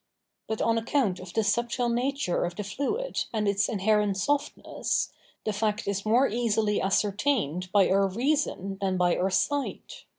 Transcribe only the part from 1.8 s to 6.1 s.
nature of the fluid and its inherent softness, the fact is